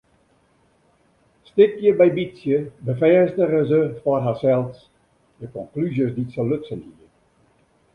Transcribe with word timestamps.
Stikje 1.49 1.91
by 1.99 2.07
bytsje 2.15 2.57
befêstige 2.87 3.61
se 3.69 3.81
foar 4.01 4.21
harsels 4.25 4.77
de 5.39 5.45
konklúzjes 5.55 6.11
dy't 6.13 6.33
se 6.35 6.41
lutsen 6.49 6.79
hie. 6.87 7.07